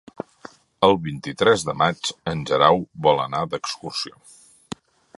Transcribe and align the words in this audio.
El 0.87 0.97
vint-i-tres 1.07 1.67
de 1.69 1.77
maig 1.83 2.11
en 2.33 2.43
Guerau 2.53 2.83
vol 3.09 3.25
anar 3.29 3.45
d'excursió. 3.53 4.21